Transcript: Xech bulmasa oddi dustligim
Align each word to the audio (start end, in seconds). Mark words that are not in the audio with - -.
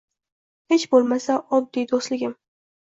Xech 0.75 0.87
bulmasa 0.95 1.39
oddi 1.59 1.87
dustligim 1.95 2.39